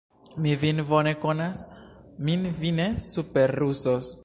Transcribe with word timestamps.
Mi 0.45 0.53
vin 0.61 0.79
bone 0.91 1.13
konas, 1.25 1.61
min 2.29 2.49
vi 2.63 2.73
ne 2.81 2.91
superruzos! 3.09 4.13